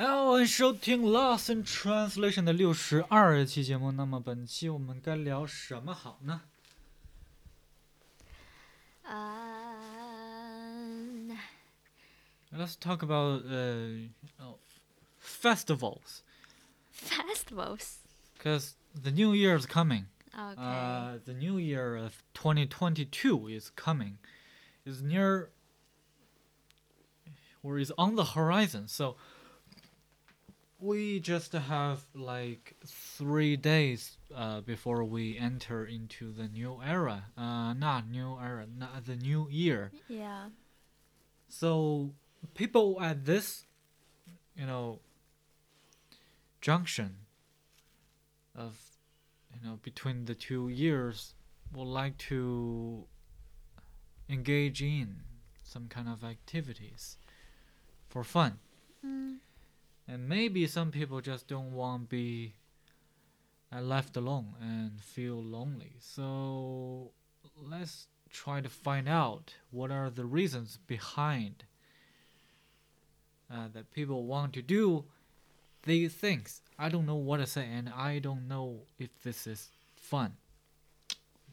[0.00, 3.90] 欢迎收听《Lost in Translation》的六十二期节目。
[3.92, 6.42] 那么本期我们该聊什么好呢？
[9.08, 9.14] Um,
[12.52, 14.08] Let's talk about uh,
[14.40, 14.58] oh,
[15.18, 16.22] festivals,
[16.90, 17.98] festivals.
[18.36, 20.06] because the new year is coming.
[20.34, 20.60] Okay.
[20.60, 24.18] Uh, the new year of 2022 is coming,
[24.84, 25.50] is near,
[27.62, 28.88] or is on the horizon.
[28.88, 29.16] So
[30.81, 37.25] we just have like three days uh, before we enter into the new era.
[37.37, 39.91] Uh, not new era, not the new year.
[40.07, 40.45] yeah.
[41.49, 42.11] So
[42.55, 43.65] people at this,
[44.55, 44.99] you know,
[46.61, 47.17] junction
[48.55, 48.79] of,
[49.53, 51.35] you know, between the two years
[51.73, 53.05] would like to
[54.29, 55.17] engage in
[55.63, 57.17] some kind of activities
[58.09, 58.59] for fun.
[59.05, 59.37] Mm.
[60.11, 62.53] And maybe some people just don't want to be
[63.73, 65.93] uh, left alone and feel lonely.
[66.01, 67.11] So
[67.55, 71.63] let's try to find out what are the reasons behind
[73.49, 75.05] uh, that people want to do
[75.83, 76.61] these things.
[76.77, 80.33] I don't know what to say, and I don't know if this is fun.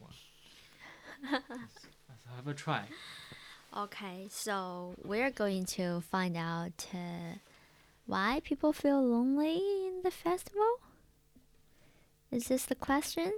[0.01, 0.17] Let's,
[1.31, 2.83] let's have a try.
[3.77, 7.37] Okay, so we're going to find out uh,
[8.09, 9.57] why people feel lonely
[9.87, 10.79] in the festival.
[12.31, 13.31] Is this the question?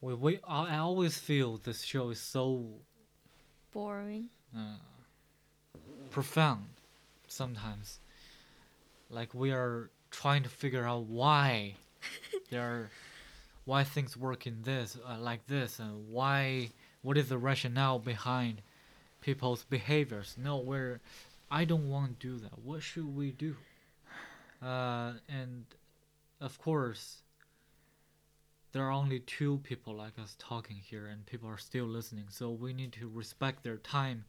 [0.00, 2.64] We, we, I I always feel this show is so
[3.70, 4.30] Boring.
[4.56, 4.76] uh,
[6.10, 6.64] profound
[7.28, 8.00] sometimes.
[9.10, 11.74] Like we are trying to figure out why
[12.50, 12.90] there are
[13.66, 16.70] why things work in this uh, like this and why
[17.02, 18.62] what is the rationale behind
[19.22, 20.36] people's behaviors.
[20.38, 21.00] No, we're
[21.50, 22.58] I don't want to do that.
[22.58, 23.56] What should we do?
[24.62, 25.64] Uh, and
[26.40, 27.22] of course,
[28.72, 32.26] there are only two people like us talking here, and people are still listening.
[32.30, 34.24] So we need to respect their time.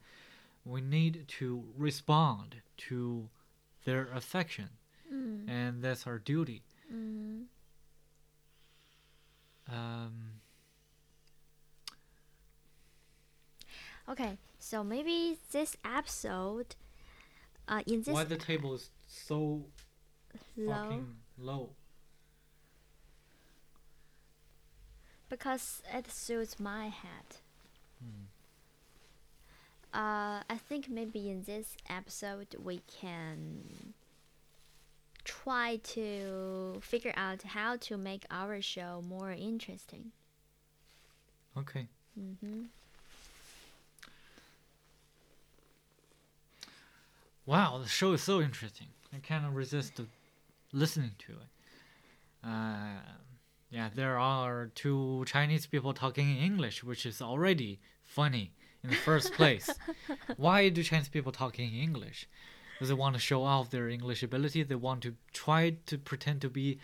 [0.64, 2.56] We need to respond
[2.88, 3.28] to
[3.84, 4.70] their affection,
[5.12, 5.48] Mm.
[5.48, 6.62] and that's our duty.
[6.92, 7.44] Mm.
[9.70, 10.40] Um,
[14.08, 16.74] Okay, so maybe this episode,
[17.68, 19.66] uh, in this why the table is so
[20.56, 21.68] low, fucking low?
[25.28, 27.28] because it suits my head.
[28.00, 28.24] Hmm.
[29.92, 33.92] Uh, I think maybe in this episode we can
[35.24, 40.12] try to figure out how to make our show more interesting.
[41.54, 41.86] Okay.
[42.18, 42.62] Mm-hmm.
[47.46, 48.88] Wow, the show is so interesting.
[49.12, 50.00] I cannot resist
[50.72, 52.46] listening to it.
[52.46, 53.00] Uh,
[53.70, 58.96] yeah, there are two Chinese people talking in English, which is already funny in the
[58.96, 59.68] first place.
[60.36, 62.28] Why do Chinese people talking in English?
[62.72, 64.62] Because they want to show off their English ability.
[64.62, 66.78] They want to try to pretend to be,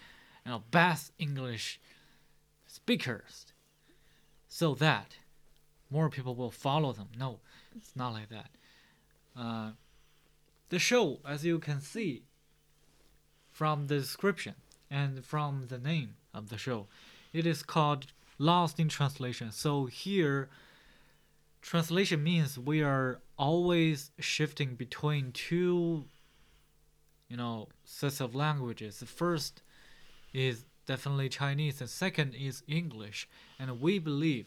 [0.44, 1.81] you know, best English
[2.66, 3.47] speakers,
[4.47, 5.16] so that
[5.91, 7.09] more people will follow them.
[7.19, 7.41] No,
[7.77, 8.50] it's not like that.
[9.37, 9.71] Uh,
[10.70, 12.22] the show, as you can see
[13.53, 14.54] from the description
[14.91, 16.86] and from the name of the show,
[17.32, 18.06] it is called
[18.38, 19.53] Lost in Translation.
[19.53, 20.48] So here,
[21.60, 26.04] translation means we are always shifting between two,
[27.28, 29.00] you know, sets of languages.
[29.00, 29.62] The first
[30.32, 33.28] is definitely Chinese, and second is English.
[33.59, 34.47] And we believe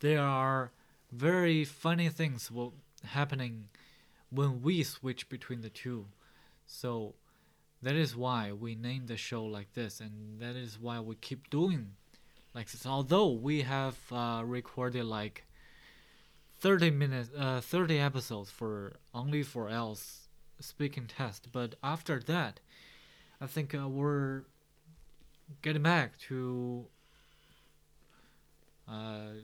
[0.00, 0.72] there are
[1.10, 2.50] very funny things
[3.04, 3.68] happening
[4.30, 6.06] when we switch between the two.
[6.66, 7.14] So
[7.82, 11.50] that is why we named the show like this, and that is why we keep
[11.50, 11.92] doing
[12.54, 12.86] like this.
[12.86, 15.44] Although we have uh, recorded like
[16.58, 20.28] 30 minutes, uh, 30 episodes for only for IELTS
[20.60, 22.60] speaking test, but after that,
[23.40, 24.42] I think uh, we're
[25.62, 26.86] getting back to
[28.88, 29.34] uh,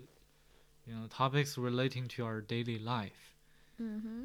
[0.87, 3.35] you know topics relating to our daily life.
[3.81, 4.25] Mm-hmm.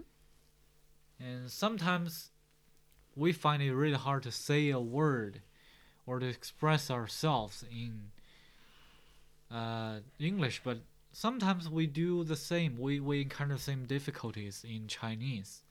[1.19, 2.31] And sometimes
[3.16, 5.42] we find it really hard to say a word
[6.06, 8.12] or to express ourselves in
[9.52, 10.80] uh, English, but
[11.12, 12.78] sometimes we do the same.
[12.78, 15.64] We, we encounter the same difficulties in Chinese.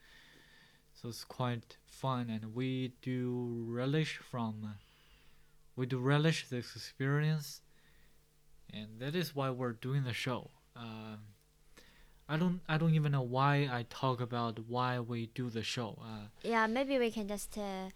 [1.01, 4.75] So it's quite fun, and we do relish from,
[5.77, 7.61] we do relish this experience,
[8.73, 10.51] and that is why we're doing the show.
[10.75, 11.19] Um,
[12.29, 15.99] I don't I don't even know why I talk about why we do the show.
[16.01, 17.91] Uh, Yeah, maybe we can just uh,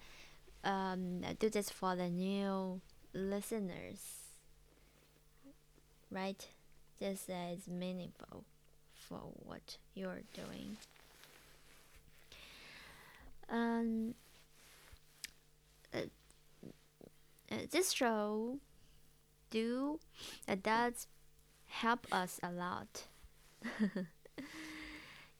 [0.63, 2.81] um, do this for the new
[3.13, 3.99] listeners,
[6.11, 6.47] right?
[6.99, 8.43] This uh, is meaningful
[8.93, 10.77] for what you're doing.
[13.49, 14.15] Um,
[15.93, 15.99] uh,
[17.51, 18.59] uh, this show
[19.49, 19.99] do
[20.47, 21.07] uh, does
[21.67, 23.03] help us a lot.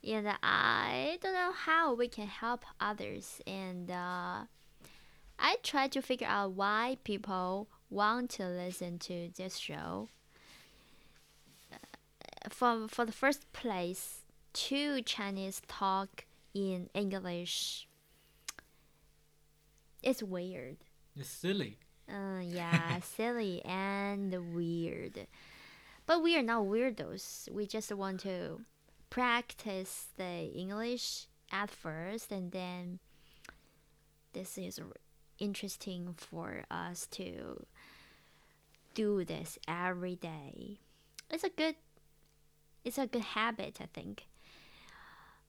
[0.03, 3.39] and I don't know how we can help others.
[3.45, 4.45] And uh,
[5.39, 10.09] I try to figure out why people want to listen to this show.
[11.71, 11.77] Uh,
[12.49, 14.21] For for the first place,
[14.53, 17.87] two Chinese talk in English.
[20.03, 20.77] It's weird.
[21.15, 21.77] it's silly.
[22.09, 25.27] Uh, yeah, silly and weird.
[26.05, 27.49] But we are not weirdos.
[27.51, 28.61] We just want to
[29.11, 32.97] practice the English at first, and then
[34.33, 34.79] this is
[35.37, 37.67] interesting for us to
[38.95, 40.79] do this every day.
[41.29, 41.75] It's a good,
[42.83, 44.27] it's a good habit, I think.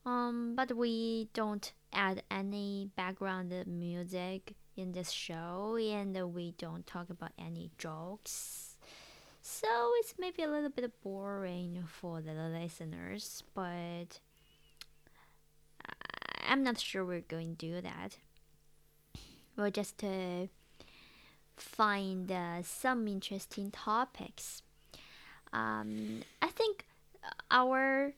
[0.05, 7.11] Um, but we don't add any background music in this show, and we don't talk
[7.11, 8.72] about any jokes.
[9.43, 9.67] So
[9.99, 14.21] it's maybe a little bit boring for the listeners, but
[16.49, 18.19] I'm not sure we're going to do that.
[19.57, 20.47] We'll just uh,
[21.57, 24.63] find uh, some interesting topics.
[25.53, 26.87] Um, I think
[27.51, 28.13] our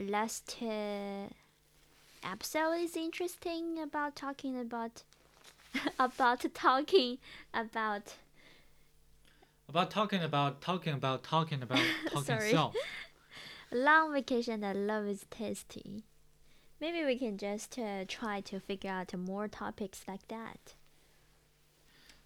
[0.00, 1.26] last uh,
[2.22, 5.02] episode is interesting about talking about
[5.98, 7.18] about talking
[7.52, 8.14] about
[9.68, 12.74] About talking about talking about talking about talking self.
[13.72, 16.04] long vacation that love is tasty.
[16.80, 20.74] Maybe we can just uh, try to figure out more topics like that.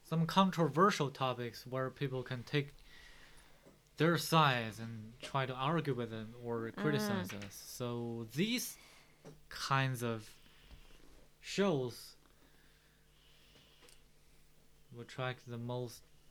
[0.04, 2.74] Some controversial topics where people can take
[3.96, 7.62] their sides and try to argue with them or criticize us.
[7.66, 8.76] So these
[9.48, 10.28] kinds of
[11.40, 12.16] shows
[14.94, 16.21] will attract the most uh,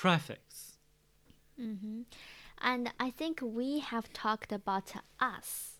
[0.00, 0.78] traffics.
[1.56, 2.02] hmm
[2.60, 5.74] And I think we have talked about us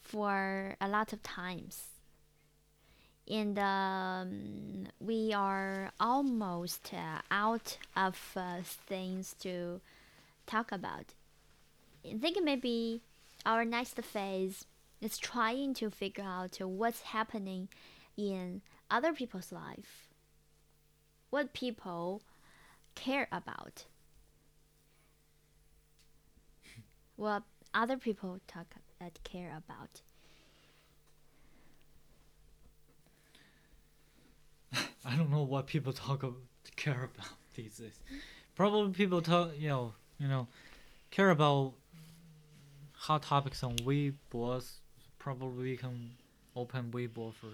[0.00, 1.88] for a lot of times.
[3.28, 9.80] And um, we are almost uh, out of uh, things to
[10.46, 11.14] talk about.
[12.04, 13.02] I think maybe
[13.46, 14.66] our next phase
[15.00, 17.68] is trying to figure out what's happening
[18.16, 20.08] in other people's life.
[21.30, 22.22] What people
[23.00, 23.84] care about.
[27.16, 27.42] What
[27.72, 28.66] other people talk
[29.00, 30.02] that care about.
[35.04, 36.36] I don't know what people talk about,
[36.76, 37.98] care about these days.
[38.54, 40.46] Probably people talk, you know, you know,
[41.10, 41.72] care about
[42.92, 44.62] hot topics on Weibo.
[45.18, 46.10] Probably we can
[46.54, 47.48] open Weibo for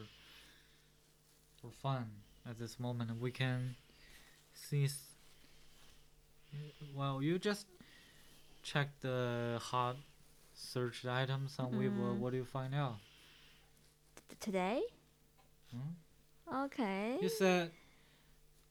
[1.61, 2.07] for fun
[2.49, 3.21] at this moment.
[3.21, 3.77] We can
[4.53, 4.89] see.
[6.95, 7.67] Well, you just
[8.63, 9.97] check the hot
[10.55, 12.15] searched items on Weibo.
[12.15, 12.19] Mhm.
[12.19, 12.97] What do you find out?
[14.29, 14.83] T- today?
[15.71, 16.65] Hmm?
[16.65, 17.19] Okay.
[17.21, 17.73] You said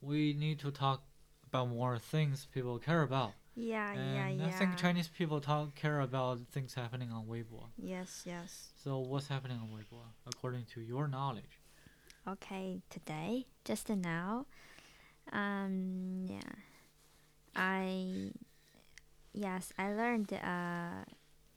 [0.02, 1.04] we need to talk
[1.48, 3.34] about more things people care about.
[3.56, 4.48] Yeah, yeah, And yeah.
[4.48, 7.70] I think Chinese people talk care about things happening on Weibo.
[7.78, 8.72] Yes, yes.
[8.84, 11.62] So what's happening on Weibo according to your knowledge?
[12.28, 14.46] Okay, today, just now,
[15.32, 16.42] um, yeah,
[17.56, 18.32] I,
[19.34, 21.06] yes, I learned uh,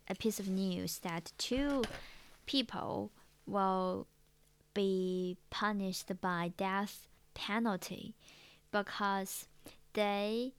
[0.08, 1.82] a piece of news that two
[2.46, 3.10] people
[3.46, 4.06] will
[4.74, 8.14] be punished by death penalty
[8.70, 9.46] because
[9.94, 10.52] they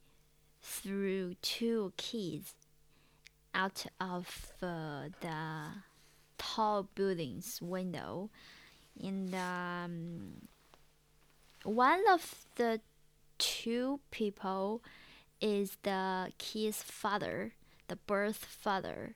[0.62, 2.54] threw two kids
[3.54, 5.66] out of uh, the
[6.38, 8.30] tall building's window.
[9.02, 10.48] And um,
[11.64, 12.80] one of the
[13.38, 14.82] two people
[15.40, 17.52] is the kid's father,
[17.88, 19.14] the birth father.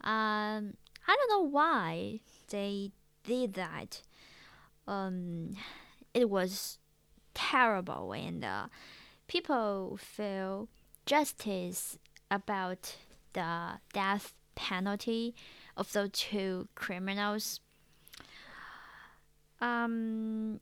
[0.00, 0.74] Um,
[1.06, 2.90] I don't know why they
[3.24, 4.02] did that.
[4.86, 5.56] Um,
[6.12, 6.78] it was
[7.34, 8.66] terrible, and uh,
[9.26, 10.68] people feel
[11.06, 11.98] justice
[12.30, 12.96] about
[13.32, 15.34] the death penalty
[15.76, 17.60] of those two criminals
[19.60, 20.60] um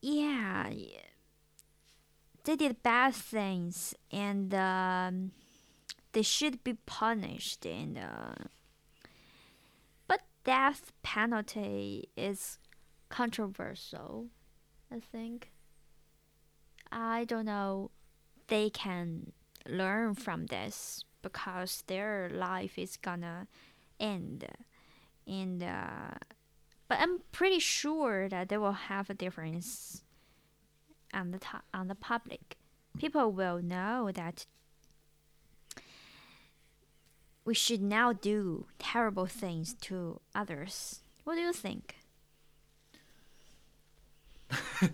[0.00, 0.70] yeah
[2.44, 5.32] they did bad things and um,
[6.12, 8.44] they should be punished and uh,
[10.06, 12.58] but death penalty is
[13.08, 14.26] controversial
[14.92, 15.50] i think.
[16.92, 17.90] I don't know
[18.46, 19.32] they can
[19.66, 23.48] learn from this because their life is gonna
[23.98, 24.46] end
[25.26, 26.18] and uh,
[26.86, 30.03] but i'm pretty sure that they will have a difference
[31.14, 31.40] on the
[31.72, 32.56] on the public
[32.98, 34.46] people will know that
[37.44, 41.00] we should now do terrible things to others.
[41.24, 41.96] What do you think?
[44.50, 44.90] I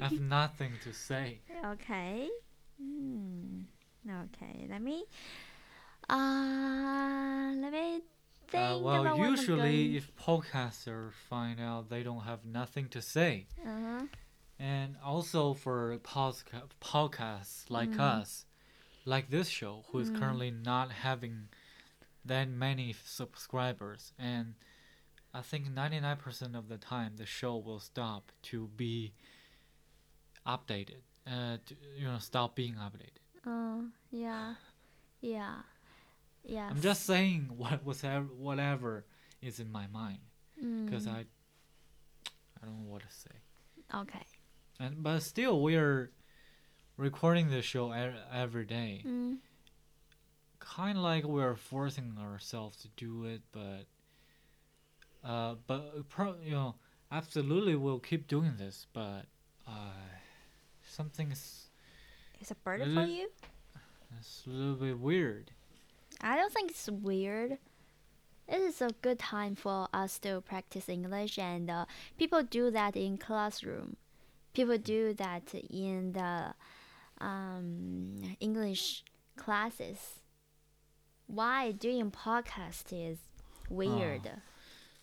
[0.00, 1.40] have nothing to say.
[1.64, 2.28] Okay.
[2.80, 3.60] Hmm.
[4.08, 4.66] Okay.
[4.68, 5.04] Let me.
[6.08, 8.00] Uh, let me
[8.48, 8.62] think.
[8.64, 13.02] Uh, well, about what I'm usually, if podcasters find out they don't have nothing to
[13.02, 14.06] say, Uh-huh.
[14.58, 18.00] And also for podca- podcasts like Mm.
[18.00, 18.46] us,
[19.04, 20.18] like this show, who is Mm.
[20.18, 21.48] currently not having
[22.24, 24.54] that many subscribers, and
[25.34, 29.12] I think 99% of the time the show will stop to be
[30.46, 31.02] updated.
[31.26, 33.18] Uh, to, you know, stop being updated.
[33.44, 34.54] Oh yeah.
[35.20, 35.62] Yeah.
[36.44, 36.68] Yeah.
[36.68, 39.04] I'm just saying what whatever whatever
[39.42, 40.20] is in my mind
[40.56, 41.14] because Mm.
[41.14, 41.18] I
[42.60, 43.36] I don't know what to say.
[43.92, 44.24] Okay.
[44.78, 46.10] And but still we're
[46.96, 49.02] recording the show every day.
[49.06, 49.38] Mm.
[50.58, 53.86] Kind of like we're forcing ourselves to do it, but
[55.24, 56.74] uh, but pro- you know,
[57.10, 59.26] absolutely we'll keep doing this, but
[59.66, 59.92] uh,
[60.86, 61.68] something's
[62.40, 63.28] Is it burden for you?
[64.18, 65.50] it's a little bit weird.
[66.20, 67.58] I don't think it's weird.
[68.48, 72.96] It is a good time for us to practice English, and uh, people do that
[72.96, 73.96] in classroom.
[74.56, 76.54] People do that in the
[77.20, 79.04] um, English
[79.36, 79.98] classes.
[81.26, 83.18] Why doing podcast is
[83.68, 84.30] weird.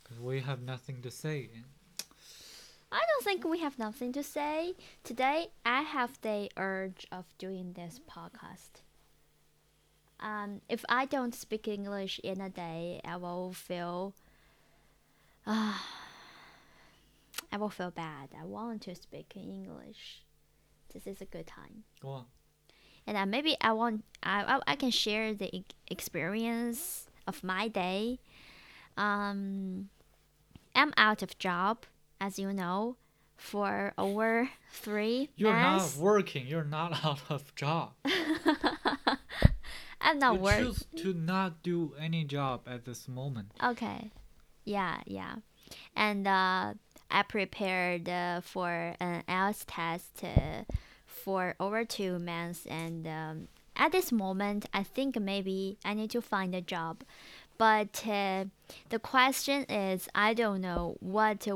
[0.02, 1.52] Because we have nothing to say.
[2.92, 4.74] I don't think we have nothing to say.
[5.04, 8.82] Today, I have the urge of doing this podcast.
[10.20, 14.16] Um, if I don't speak English in a day, I will feel.
[15.46, 15.78] Uh,
[17.54, 18.30] I will feel bad.
[18.40, 20.24] I want to speak English.
[20.94, 22.26] This is a good time, Go on.
[23.08, 27.68] and uh, maybe I want I, I I can share the e- experience of my
[27.68, 28.20] day.
[28.98, 29.90] Um,
[30.76, 31.86] I'm out of job,
[32.20, 32.98] as you know,
[33.38, 35.96] for over three You're months.
[35.98, 36.48] not working.
[36.48, 37.92] You're not out of job.
[40.02, 40.66] I'm not working.
[40.66, 43.52] choose to not do any job at this moment.
[43.64, 44.12] Okay.
[44.66, 45.36] Yeah, yeah.
[45.96, 46.74] And uh,
[47.14, 50.64] I prepared uh, for an IELTS test uh,
[51.06, 52.66] for over two months.
[52.66, 57.04] And um, at this moment, I think maybe I need to find a job.
[57.60, 58.46] But uh,
[58.90, 61.48] the question is, I don't know what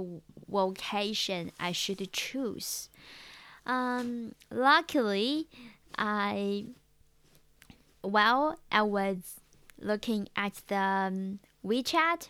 [0.47, 2.89] vocation I should choose.
[3.65, 5.47] Um, luckily,
[5.97, 6.65] I
[8.01, 9.41] while I was
[9.81, 12.29] looking at the um, WeChat,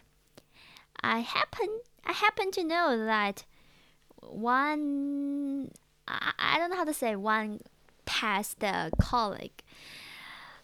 [1.04, 3.46] I happen I happen to know that
[4.22, 5.72] one
[6.08, 7.60] I, I don't know how to say one
[8.06, 8.64] past
[9.00, 9.62] colleague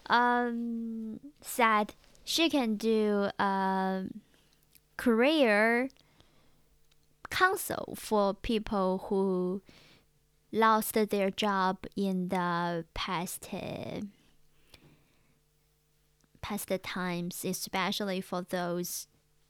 [0.08, 4.22] um said she can do um
[4.98, 5.90] career
[7.30, 9.62] counsel for people who
[10.52, 13.50] lost their job in the past
[16.42, 19.08] past times, especially for those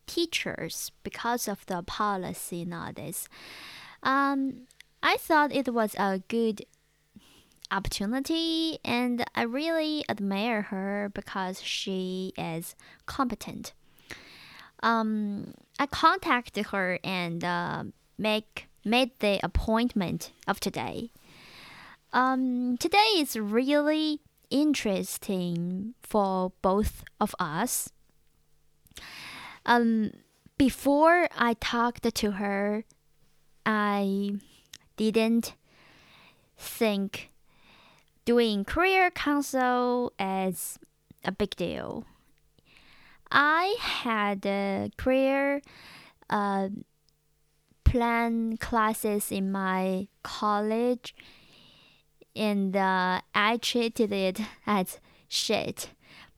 [0.08, 3.28] teachers because of the policy nowadays.
[4.02, 4.68] Um,
[5.02, 6.66] I thought it was a good
[7.72, 13.74] opportunity, and I really admire her because she is competent.
[14.82, 17.84] Um, I contacted her and uh,
[18.18, 21.12] make made the appointment of today.
[22.12, 24.20] Um, today is really
[24.50, 27.90] interesting for both of us.
[29.66, 30.12] Um,
[30.58, 32.86] before I talked to her,
[33.66, 34.36] I
[34.98, 35.56] didn't
[36.58, 37.32] think
[38.26, 40.80] doing career counsel as
[41.24, 42.06] a big deal.
[43.32, 45.62] I had a career
[46.30, 46.70] uh,
[47.84, 51.16] plan classes in my college
[52.36, 55.90] and uh, I treated it as shit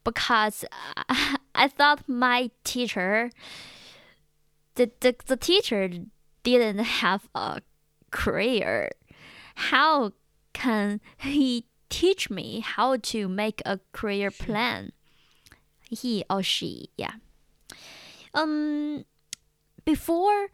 [0.03, 0.65] because
[1.55, 3.31] I, thought my teacher,
[4.75, 5.89] the, the, the teacher
[6.43, 7.61] didn't have a
[8.11, 8.91] career.
[9.55, 10.11] How
[10.53, 14.91] can he teach me how to make a career plan.
[15.89, 17.13] He or she, yeah.
[18.33, 19.05] Um,
[19.85, 20.47] before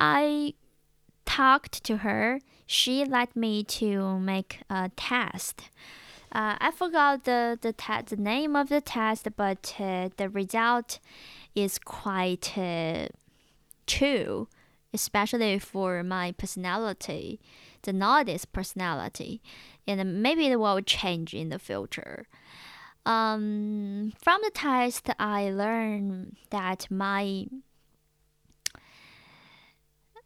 [0.00, 0.54] I
[1.24, 5.70] talked to her, she let me to make a test.
[6.30, 7.74] Uh, I forgot the the,
[8.06, 10.98] the name of the test, but uh, the result
[11.54, 13.08] is quite uh,
[13.86, 14.48] true,
[14.92, 17.40] especially for my personality,
[17.82, 19.40] the Nordic personality,
[19.86, 22.26] and maybe it will change in the future.
[23.06, 27.46] Um, from the test, I learned that my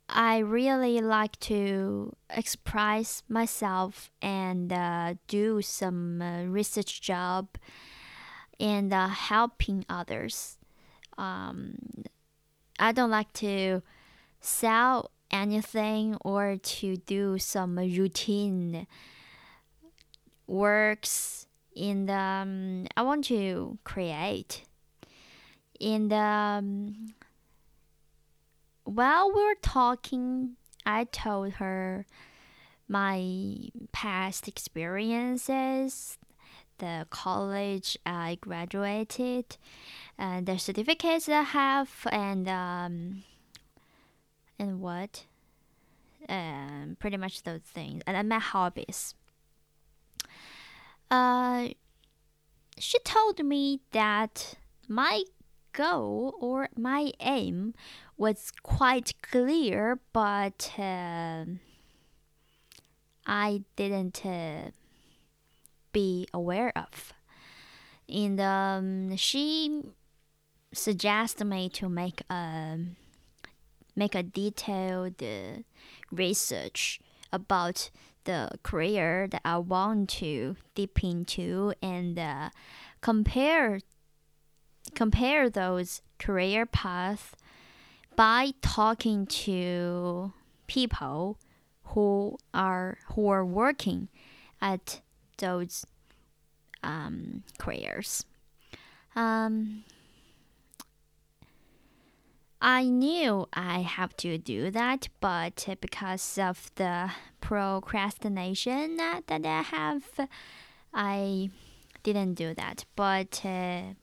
[0.08, 7.48] I really like to express myself and uh, do some uh, research job
[8.60, 10.58] and uh, helping others.
[11.16, 12.04] Um,
[12.78, 13.82] I don't like to
[14.40, 18.86] sell anything or to do some routine
[20.46, 21.46] works.
[21.74, 24.64] And um, I want to create.
[25.80, 27.14] And um,
[28.84, 32.06] while we were talking, I told her
[32.88, 36.18] my past experiences,
[36.78, 39.56] the college I graduated,
[40.18, 43.22] and the certificates I have, and um,
[44.58, 45.26] and what,
[46.28, 49.14] um, pretty much those things, and my hobbies.
[51.10, 51.68] Uh,
[52.78, 54.54] she told me that
[54.88, 55.22] my
[55.72, 57.74] goal or my aim
[58.22, 61.44] was quite clear, but uh,
[63.26, 64.70] I didn't uh,
[65.92, 67.12] be aware of.
[68.08, 69.82] And um, she
[70.72, 72.78] suggested me to make a
[73.96, 75.62] make a detailed uh,
[76.12, 77.00] research
[77.32, 77.90] about
[78.22, 82.50] the career that I want to dip into and uh,
[83.00, 83.80] compare
[84.94, 87.34] compare those career paths
[88.16, 90.32] by talking to
[90.66, 91.38] people
[91.84, 94.08] who are who are working
[94.60, 95.00] at
[95.38, 95.84] those
[96.82, 98.24] um, careers.
[99.14, 99.84] Um,
[102.60, 110.04] I knew I have to do that, but because of the procrastination that I have,
[110.94, 111.50] I
[112.04, 112.84] didn't do that.
[112.94, 113.94] But uh,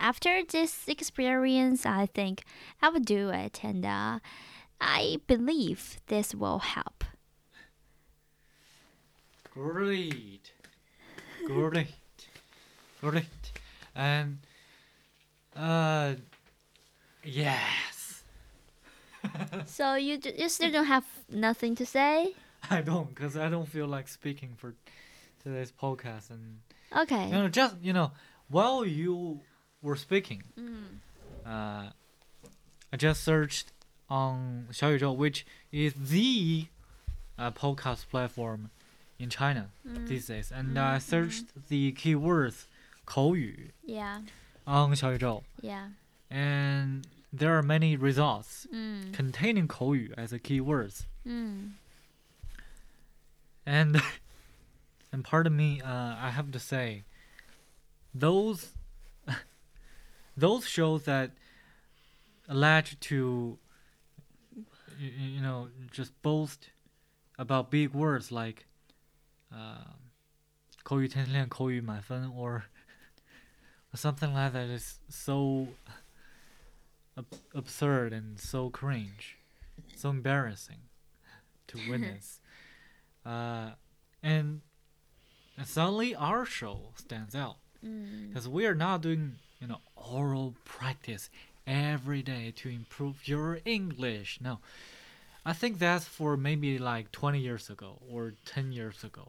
[0.00, 2.44] after this experience, I think
[2.82, 4.18] I will do it, and uh,
[4.80, 7.04] I believe this will help.
[9.50, 10.52] Great,
[11.44, 11.88] great,
[13.00, 13.52] great,
[13.94, 14.38] and
[15.56, 16.14] uh,
[17.24, 18.22] yes.
[19.64, 22.34] so you you still don't have nothing to say?
[22.70, 24.74] I don't, cause I don't feel like speaking for
[25.42, 26.60] today's podcast, and
[26.96, 27.26] Okay.
[27.26, 28.12] you know, just you know,
[28.48, 29.40] while you
[29.81, 30.99] were speaking, Mm.
[31.45, 31.91] uh,
[32.91, 33.71] I just searched
[34.09, 36.67] on 小宇宙, which is the
[37.37, 38.69] uh, podcast platform
[39.17, 42.65] in China these days, and I searched the keywords
[43.05, 44.21] 口语 Yeah.
[44.65, 45.89] on 小宇宙, Yeah.
[46.29, 49.11] and there are many results Mm.
[49.13, 51.73] containing 口语 as a keywords, Mm.
[53.65, 54.01] and
[55.11, 57.03] and pardon me, uh, I have to say,
[58.13, 58.73] those
[60.37, 61.31] those shows that
[62.47, 63.57] allege to
[64.99, 66.69] you, you know just boast
[67.37, 68.65] about big words like
[69.53, 69.85] uh,
[70.83, 72.63] 口语天天练口语满分 or
[73.93, 75.67] something like that is so
[77.15, 79.37] ab- absurd and so cringe,
[79.95, 80.79] so embarrassing
[81.67, 82.39] to witness.
[83.25, 83.71] uh,
[84.21, 84.61] and
[85.55, 88.29] and suddenly our show stands out Mm.
[88.29, 91.30] because we are not doing you know oral practice
[91.66, 94.38] every day to improve your english.
[94.40, 94.58] No
[95.46, 99.28] i think that's for maybe like 20 years ago or 10 years ago.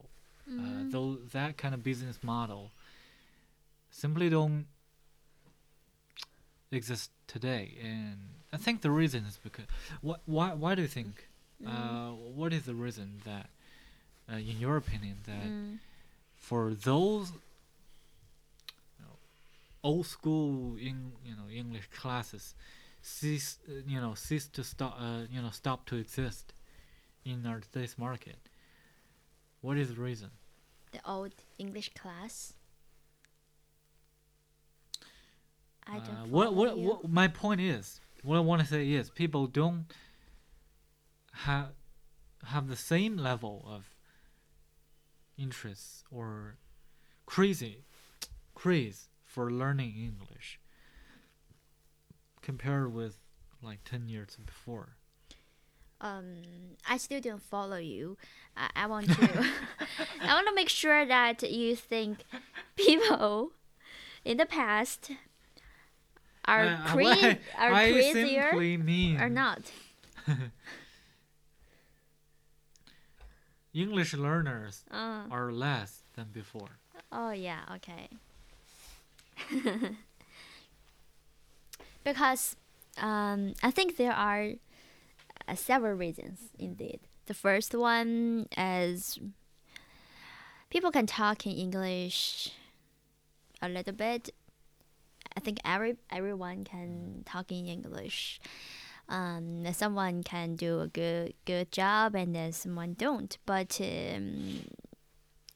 [0.49, 2.71] Uh, though that kind of business model
[3.91, 4.65] simply don't
[6.71, 7.73] exist today.
[7.81, 8.17] And
[8.51, 9.65] i think the reason is because
[10.01, 11.27] what why why do you think
[11.67, 13.47] uh, what is the reason that
[14.31, 15.77] uh, in your opinion that Mm.
[16.35, 17.31] for those
[19.83, 22.53] old school in you know English classes
[23.01, 26.53] cease uh, you know cease to stop uh, you know stop to exist
[27.25, 28.37] in our today's market.
[29.61, 30.29] What is the reason?
[30.91, 32.53] The old English class.
[35.87, 36.29] I Uh, don't.
[36.31, 36.87] what what you.
[36.87, 39.85] what my point is what I want to say is people don't
[41.45, 41.69] have
[42.45, 43.95] have the same level of
[45.37, 46.57] interest or
[47.25, 47.85] crazy
[48.55, 49.07] craze
[49.39, 50.59] for learning English
[52.41, 53.15] compared with
[53.63, 54.97] like 10 years before.
[56.01, 56.27] um
[56.93, 58.17] I still don't follow you.
[58.57, 59.23] I, I want to
[60.27, 62.17] I want to make sure that you think
[62.75, 63.51] people
[64.25, 65.11] in the past
[66.43, 68.51] are I- I- are I crazier
[68.91, 69.61] mean or not.
[73.73, 76.73] English learners Uh, are less than before.
[77.11, 78.09] oh yeah, okay.
[82.03, 82.55] because
[82.97, 84.51] um, I think there are
[85.47, 86.99] uh, several reasons indeed.
[87.25, 89.19] The first one is
[90.69, 92.51] people can talk in English
[93.61, 94.29] a little bit.
[95.35, 98.39] I think every everyone can talk in English.
[99.07, 103.37] Um, someone can do a good good job, and then someone don't.
[103.45, 104.65] But um,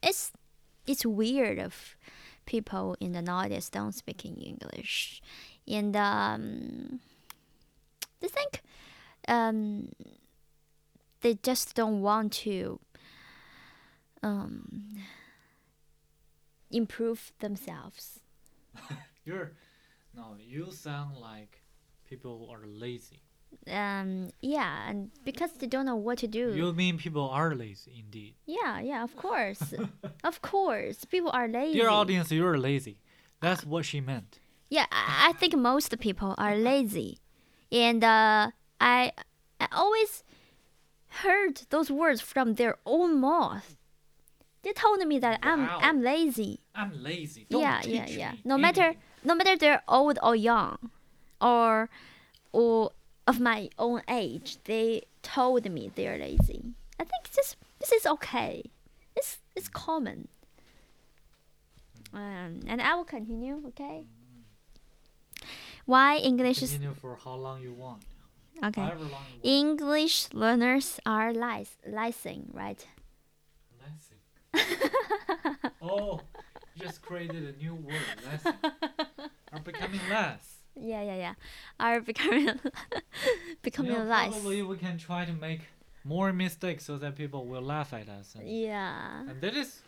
[0.01, 0.31] it's
[0.85, 1.97] it's weird if
[2.45, 5.21] people in the Nordics don't speak in English,
[5.67, 6.99] and um,
[8.19, 8.61] they think
[9.27, 9.89] um,
[11.21, 12.79] they just don't want to
[14.21, 14.97] um,
[16.71, 18.19] improve themselves.
[19.25, 19.51] You're
[20.15, 21.61] no, you sound like
[22.07, 23.21] people are lazy.
[23.67, 26.53] Um, yeah, and because they don't know what to do.
[26.53, 28.35] You mean people are lazy indeed.
[28.45, 29.73] yeah, yeah, of course,
[30.23, 31.79] of course, people are lazy.
[31.79, 32.97] Dear audience, you're lazy.
[33.39, 34.39] That's what she meant.
[34.69, 37.19] Yeah, I I think most people are lazy,
[37.71, 39.11] and uh, I
[39.59, 40.23] I always
[41.23, 43.77] heard those words from their own mouth.
[44.63, 46.61] They told me that I'm I'm lazy.
[46.73, 47.45] I'm lazy.
[47.49, 48.33] Don't yeah, yeah, yeah.
[48.43, 50.77] No matter no matter they're old or young,
[51.41, 51.89] or
[52.51, 52.91] or
[53.27, 56.73] of my own age, they told me they're lazy.
[56.99, 58.63] I think this this is okay.
[59.15, 60.27] It's it's common.
[62.13, 63.61] Um, and I will continue.
[63.69, 64.05] Okay.
[65.85, 68.03] Why English is Continue for how long you want.
[68.63, 68.81] okay?
[68.81, 69.25] Long you want.
[69.43, 72.85] English learners are lice, licing, right?
[73.81, 74.65] Lazy.
[75.81, 76.21] oh,
[76.75, 77.95] you just created a new word.
[78.31, 78.57] Lazy.
[79.51, 80.52] Are becoming less.
[80.75, 81.33] Yeah, yeah, yeah.
[81.79, 82.71] Are becoming You
[83.61, 84.31] becoming know, lice.
[84.31, 85.61] Probably we can try to make
[86.03, 88.35] more mistakes so that people will laugh at us.
[88.35, 89.21] And, Yeah.
[89.29, 89.81] and that is,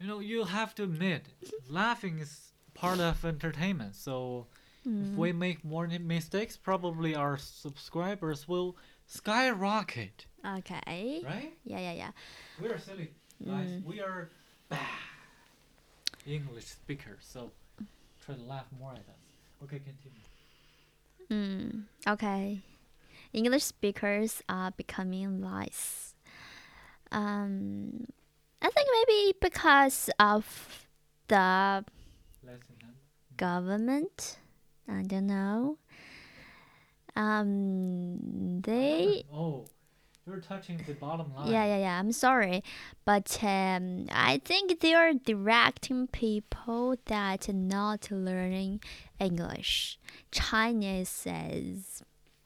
[0.00, 1.28] you know, you have to admit,
[1.68, 3.94] laughing is part of entertainment.
[3.96, 4.46] So
[4.86, 8.74] if we make more mistakes, probably our subscribers will
[9.06, 11.20] skyrocket, Okay.
[11.26, 11.52] right?
[11.64, 12.10] Yeah, yeah, yeah.
[12.62, 13.10] We are silly
[13.44, 13.68] guys.
[13.68, 13.84] Mm.
[13.84, 14.30] We are
[14.70, 14.78] bad
[16.26, 17.52] English speakers, so
[18.24, 19.27] try to laugh more at us.
[19.62, 20.22] Okay, continue.
[21.30, 22.60] Mm, okay.
[23.32, 26.14] English speakers are becoming lice.
[27.12, 28.06] Um,
[28.62, 30.86] I think maybe because of
[31.28, 31.84] the
[33.36, 34.38] government.
[34.88, 35.78] I don't know.
[37.16, 39.66] Um, they Oh,
[40.28, 41.50] you're touching the bottom line.
[41.50, 41.98] Yeah, yeah, yeah.
[41.98, 42.62] I'm sorry,
[43.06, 48.80] but um, I think they are directing people that are not learning
[49.18, 49.98] English.
[50.30, 52.02] Chinese is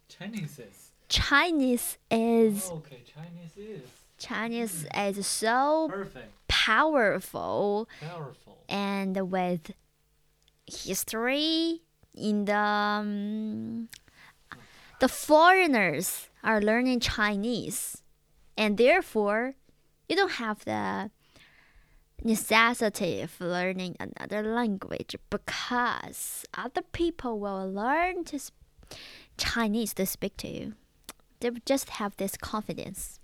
[0.09, 0.79] Chinese is.
[1.09, 3.83] Chinese is Oh, okay, Chinese is
[4.19, 8.59] Chinese is so perfect, powerful powerful.
[8.69, 9.73] and with
[10.67, 11.83] history
[12.15, 13.89] in the um,
[15.01, 18.03] the foreigners are learning Chinese,
[18.57, 19.55] and therefore
[20.09, 21.11] you don't have the
[22.23, 28.55] necessity of learning another language because other people will learn to sp-
[29.37, 30.75] Chinese to speak to you.
[31.41, 33.19] They will just have this confidence.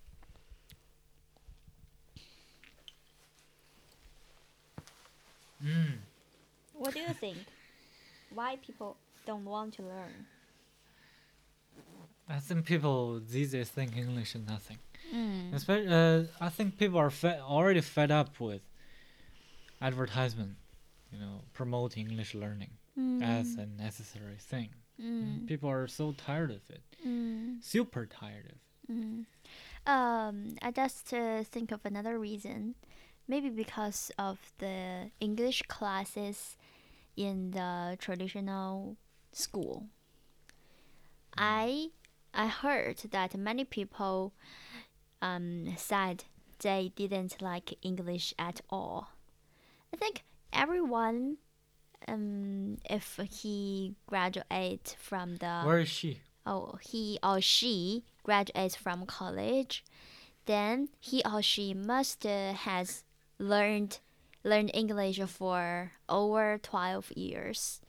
[5.65, 5.99] Mm.
[6.75, 7.39] What do you think?
[8.33, 10.27] Why people don't want to learn?
[12.29, 14.79] I think people these days think English is nothing.
[15.15, 15.55] Mm.
[15.55, 18.61] Especially, uh, I think people are fed, already fed up with
[19.81, 20.57] advertisement,
[21.13, 22.71] you know, promoting English learning
[23.23, 24.71] as a necessary thing.
[25.01, 25.47] Mm.
[25.47, 27.63] People are so tired of it, Mm.
[27.63, 28.93] super tired of it.
[28.93, 29.25] Mm.
[29.87, 32.75] Um, I just uh, think of another reason.
[33.29, 36.57] Maybe because of the English classes
[37.17, 38.97] in the traditional
[39.33, 39.87] school.
[41.37, 41.91] I
[42.39, 44.33] I heard that many people
[45.21, 46.23] um, said
[46.61, 49.11] they didn't like English at all.
[49.93, 50.23] I think
[50.53, 51.39] everyone,
[52.07, 56.21] um, if he graduate from the Where is she?
[56.47, 59.85] oh he or she graduates from college,
[60.47, 63.03] then he or she must uh, has
[63.41, 63.99] learned
[64.45, 67.81] learned English for over 12 years,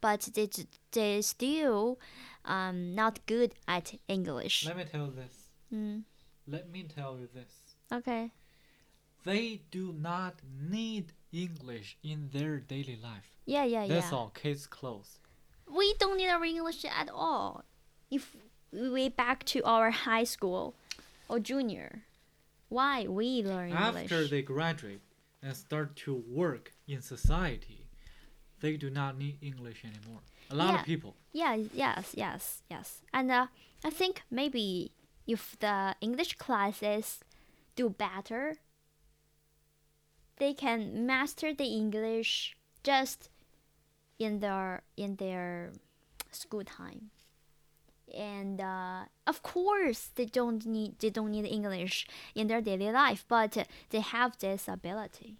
[0.00, 0.48] but they,
[0.92, 1.98] they still
[2.46, 4.66] um, not good at English.
[4.66, 5.48] Let me tell you this.
[5.72, 6.02] Mm,
[6.46, 7.52] Let me tell you this.
[7.92, 8.30] okay.
[9.24, 10.34] They do not
[10.70, 13.28] need English in their daily life.
[13.44, 14.00] Yeah, yeah, That's yeah.
[14.00, 14.28] That's all.
[14.30, 15.18] Case closed.
[15.66, 17.64] We don't need our English at all.
[18.10, 18.36] If
[18.72, 20.74] we back to our high school
[21.28, 22.02] or junior,
[22.68, 24.04] why we learn English?
[24.04, 25.00] After they graduate
[25.42, 27.75] and start to work in society,
[28.66, 30.22] they do not need English anymore.
[30.50, 30.80] A lot Yeah.
[30.80, 31.12] of people.
[31.32, 33.02] Yeah, yes, yes, yes.
[33.12, 33.46] And uh,
[33.84, 34.90] I think maybe
[35.26, 37.20] if the English classes
[37.76, 38.56] do better,
[40.38, 43.30] they can master the English just
[44.18, 45.72] in their in their
[46.32, 47.10] school time.
[48.14, 53.24] And uh, of course, they don't need they don't need English in their daily life,
[53.28, 53.56] but
[53.90, 55.36] they have this ability.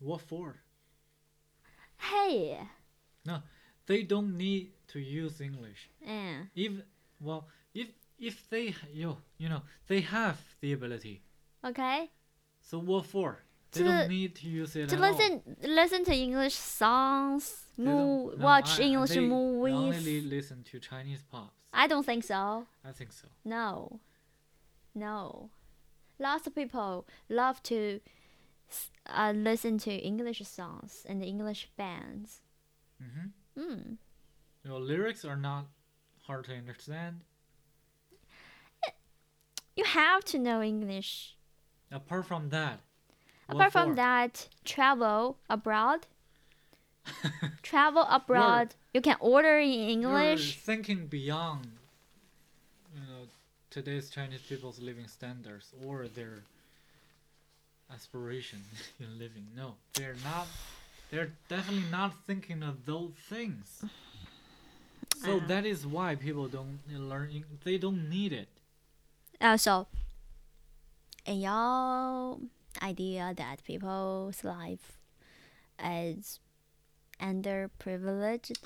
[0.00, 0.48] What for?
[2.00, 2.58] Hey,
[3.24, 3.42] No,
[3.86, 5.90] They don't need to use English.
[6.06, 6.72] eh, If
[7.20, 11.22] well, if if they you you know they have the ability,
[11.64, 12.10] okay.
[12.60, 13.38] so what for?
[13.72, 15.10] They To- don't need to use it to at all.
[15.10, 19.74] listen listen to English songs, They don't- move, no, watch I- English they movies.
[19.98, 21.54] Only listen to Chinese pops.
[21.72, 22.66] I don't think so.
[22.84, 23.28] I think so.
[23.44, 24.00] No,
[24.94, 25.50] no.
[26.18, 28.00] Lots of people love to
[29.06, 32.40] uh, listen to English songs and English bands.
[33.02, 33.60] Mm-hmm.
[33.62, 33.92] Hmm.
[34.64, 35.66] Your lyrics are not
[36.26, 37.20] hard to understand.
[39.76, 41.36] You have to know English.
[41.90, 42.80] Apart from that,
[43.48, 43.94] Apart from for?
[43.96, 46.06] that, travel abroad.
[47.62, 48.74] travel abroad.
[48.94, 49.70] You can order in
[50.02, 50.58] You're English.
[50.58, 51.66] thinking beyond,
[52.94, 53.26] you know,
[53.70, 56.42] today's Chinese people's living standards or their
[57.92, 58.60] aspiration
[58.98, 59.46] in living.
[59.56, 60.46] No, they're not.
[61.10, 63.84] They're definitely not thinking of those things.
[65.24, 65.46] So Uh.
[65.48, 67.44] that is why people don't learn.
[67.64, 68.48] They don't need it.
[69.40, 69.86] Uh, so,
[71.26, 72.38] in your
[72.82, 74.98] idea that people's life
[75.82, 76.40] is
[77.20, 78.56] underprivileged,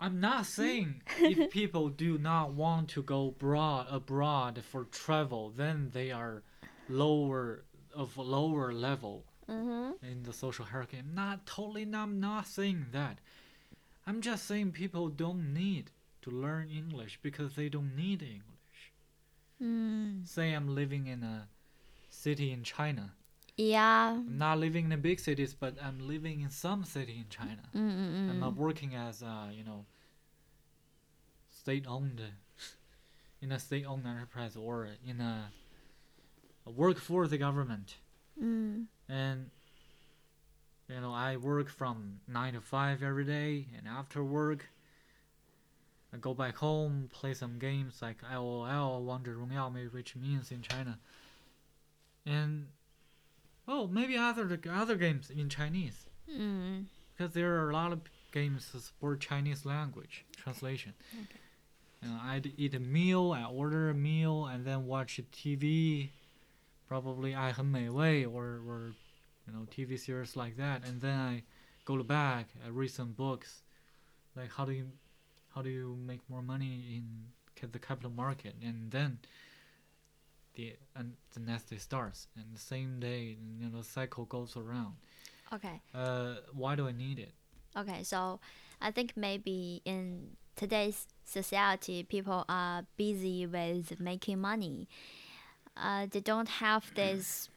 [0.00, 5.90] I'm not saying if people do not want to go broad abroad for travel, then
[5.94, 6.42] they are
[6.88, 9.92] lower of lower level mm-hmm.
[10.04, 10.98] in the social hierarchy.
[10.98, 13.18] I'm not totally not, I'm not saying that.
[14.06, 15.90] I'm just saying people don't need
[16.22, 18.92] to learn English because they don't need English.
[19.62, 21.48] mm, Say I'm living in a
[22.08, 23.12] city in China.
[23.56, 27.28] yeah, I'm not living in the big cities, but I'm living in some city in
[27.30, 27.62] China.
[27.74, 28.30] mm-mm.
[28.30, 29.84] I'm not working as a, you know
[31.50, 32.20] state-owned
[33.42, 35.50] in a state-owned enterprise or in a
[36.70, 37.96] work for the government.
[38.42, 38.86] Mm.
[39.08, 39.50] And
[40.88, 44.68] you know, I work from nine to five every day, and after work,
[46.12, 50.62] I go back home, play some games like LOL, Wonder Royale, maybe which means in
[50.62, 50.98] China,
[52.24, 52.68] and
[53.66, 56.84] oh, maybe other other games in Chinese, mm.
[57.16, 58.00] because there are a lot of
[58.30, 60.94] games that support Chinese language translation.
[61.12, 61.40] Okay.
[62.02, 66.10] And I'd eat a meal, I order a meal, and then watch TV
[66.87, 68.93] probably 爱很美味 or or
[69.47, 71.43] you know TV series like that, and then I
[71.85, 73.63] go to back, I read some books,
[74.35, 74.89] like how do you
[75.55, 79.19] how do you make more money in ca- the capital market, and then
[80.55, 84.55] the and the next day starts, and the same day, you know, the cycle goes
[84.57, 84.95] around.
[85.53, 87.33] Okay, Uh, why do I need it?
[87.75, 88.03] okay.
[88.03, 88.39] So,
[88.81, 94.87] I think maybe in today's society, people are busy with making money.
[95.76, 97.48] uh, they don't have this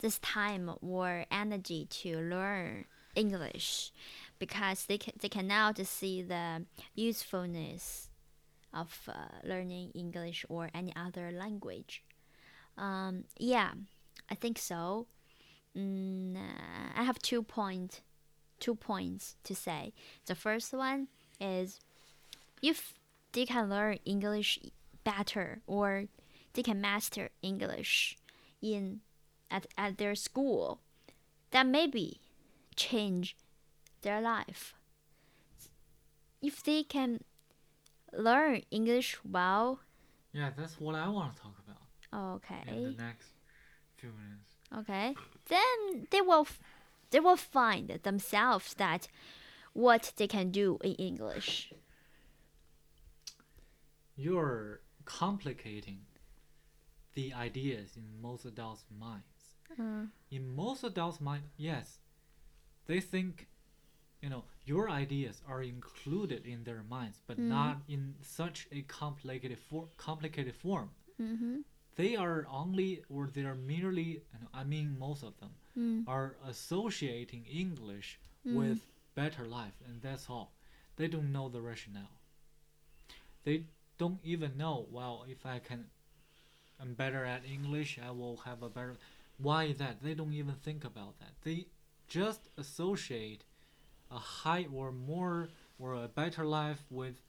[0.00, 3.92] this time or energy to learn English
[4.38, 6.64] because they can they cannot see the
[6.94, 8.08] usefulness
[8.74, 9.12] of uh,
[9.44, 12.02] learning English or any other language.
[12.76, 13.72] Um, yeah,
[14.30, 15.06] I think so.
[15.76, 18.00] Mm, uh, I have two point,
[18.60, 19.92] two points to say.
[20.26, 21.08] The first one
[21.40, 21.80] is
[22.62, 22.94] if
[23.32, 24.58] they can learn English
[25.04, 26.04] better or
[26.54, 28.16] they can master English
[28.60, 29.00] in
[29.50, 30.80] at, at their school,
[31.50, 32.20] that maybe
[32.76, 33.36] change
[34.02, 34.74] their life.
[36.40, 37.20] If they can
[38.12, 39.80] learn English well,
[40.32, 42.62] Yeah, that's what I want to talk about okay.
[42.66, 43.28] in the next
[43.96, 44.56] few minutes.
[44.78, 45.14] Okay,
[45.48, 46.46] then they will
[47.10, 49.08] they will find themselves that
[49.74, 51.72] what they can do in English.
[54.16, 56.00] You're complicating
[57.14, 59.56] the ideas in most adults' minds.
[59.78, 61.98] Uh, in most adults' mind, yes,
[62.86, 63.48] they think,
[64.20, 67.48] you know, your ideas are included in their minds, but Mm.
[67.48, 70.90] not in such a complicated for complicated form.
[71.20, 71.60] mm-hmm.
[71.96, 74.22] They are only, or they are merely,
[74.54, 76.04] I mean, most of them Mm.
[76.08, 78.56] are associating English Mm.
[78.56, 80.54] with better life, and that's all.
[80.96, 82.18] They don't know the rationale.
[83.44, 83.66] They
[83.98, 84.86] don't even know.
[84.90, 85.90] Well, if I can,
[86.82, 88.00] I'm better at English.
[88.04, 88.96] I will have a better.
[89.38, 90.02] Why that?
[90.02, 91.34] They don't even think about that.
[91.44, 91.66] They
[92.08, 93.44] just associate
[94.10, 97.22] a high or more or a better life with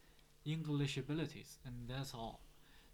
[0.43, 2.39] English abilities, and that's all.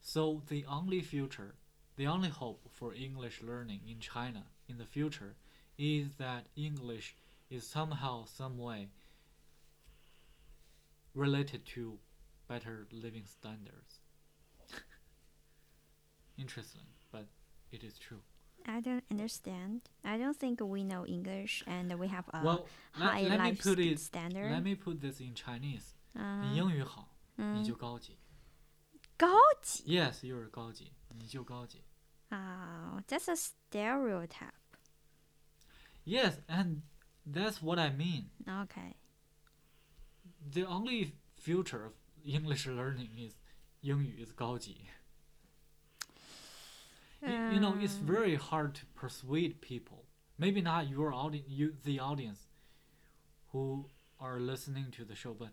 [0.01, 1.55] So the only future,
[1.95, 5.35] the only hope for English learning in China in the future
[5.77, 7.15] is that English
[7.49, 8.89] is somehow, some way
[11.15, 11.99] related to
[12.47, 13.98] better living standards
[16.38, 17.26] Interesting, but
[17.70, 18.20] it is true.
[18.66, 19.82] I don't understand.
[20.02, 22.66] I don't think we know English and we have a well,
[22.98, 23.98] let, high let me life put it.
[24.00, 24.50] standard.
[24.50, 25.94] Let me put this in Chinese.
[26.14, 28.16] 嗯你英语好，你嗯就高级。
[29.16, 29.28] 高
[29.62, 31.82] 级 Yes, you're 高级，你就高级。
[32.30, 34.54] Oh, that's a stereotype.
[36.04, 36.82] Yes, and
[37.26, 38.30] that's what I mean.
[38.46, 38.96] Okay.
[40.52, 41.92] The only future of
[42.24, 43.34] English learning is
[43.82, 44.86] 英语 is 高级。
[47.21, 50.05] You, you know, it's Um, very hard to persuade people.
[50.37, 52.47] Maybe not your audience, you the audience,
[53.51, 55.49] who are listening to the show, but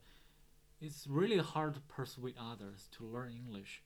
[0.80, 3.82] it's really hard to persuade others to learn English.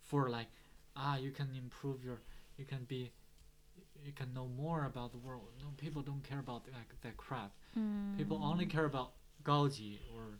[0.00, 0.48] For like,
[0.96, 2.20] ah, you can improve your,
[2.56, 3.12] you can be,
[4.04, 5.52] you can know more about the world.
[5.60, 7.52] No, people don't care about that, that crap.
[8.16, 8.70] People only mm.
[8.70, 10.38] care about 高级 or,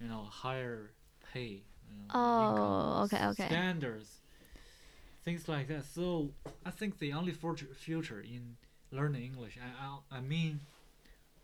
[0.00, 0.92] you know, higher
[1.32, 1.64] pay.
[1.88, 3.48] You know, Oh, okay, okay.
[3.48, 4.20] Standards,
[5.23, 5.85] things like that.
[5.85, 6.31] So
[6.65, 8.57] I think the only future future in
[8.91, 10.59] learning English, I I, I mean,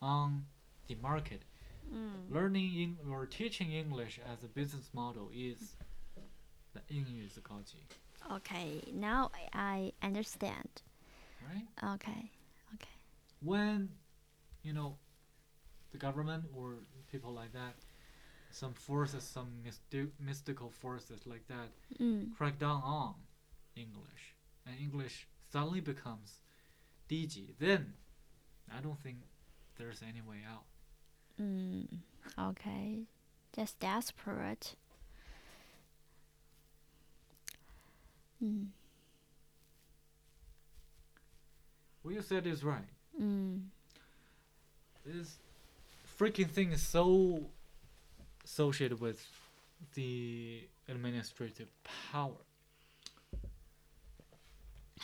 [0.02, 0.46] on
[0.88, 1.44] the market,
[1.92, 2.30] Mm.
[2.30, 5.76] learning in or teaching English as a business model is
[6.74, 7.78] the 英语是高级,
[8.30, 10.84] Okay, now I I understand.
[11.42, 11.66] right?
[11.82, 12.30] Okay.
[12.76, 12.96] Okay.
[13.42, 13.90] When,
[14.62, 14.98] you know,
[15.92, 16.76] the government or
[17.12, 17.74] people like that,
[18.52, 22.36] some forces, some mysti- mystical forces like that, Mm.
[22.38, 23.16] crack down on
[23.77, 24.35] English,
[24.67, 26.43] and English suddenly becomes
[27.09, 27.95] 低级, then
[28.71, 29.19] I don't think
[29.77, 30.65] there's any way out.
[31.41, 31.87] Mm.
[32.39, 33.05] Okay.
[33.55, 34.75] Just desperate.
[38.43, 38.69] Mm.
[42.03, 42.89] What you said is right.
[43.21, 43.63] Mm.
[45.07, 45.39] This
[46.19, 47.47] freaking thing is so
[48.45, 49.25] associated with
[49.95, 51.69] the administrative
[52.13, 52.37] power.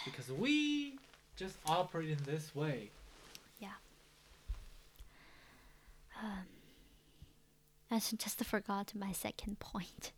[0.04, 0.98] Because we
[1.36, 2.90] just operate in this way.
[3.60, 3.68] Yeah.
[6.22, 6.46] Um
[7.90, 10.12] I just forgot my second point.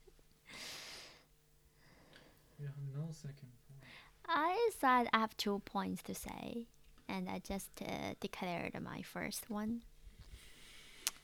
[2.60, 3.82] You have no second point.
[4.28, 6.66] I said I have two points to say,
[7.08, 9.82] and I just uh, declared my first one.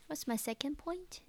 [0.07, 1.21] What's my second point?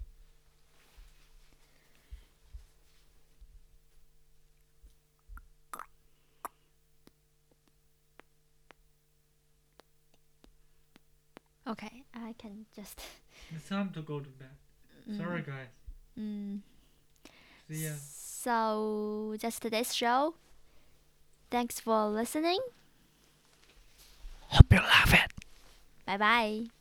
[11.67, 12.99] Okay, I can just.
[13.53, 15.17] It's time to go to bed.
[15.17, 15.67] Sorry, guys.
[16.17, 16.59] Mm.
[17.69, 17.91] See ya.
[17.99, 20.35] So, just this show.
[21.49, 22.59] Thanks for listening.
[24.47, 25.31] Hope you love it.
[26.05, 26.80] Bye bye.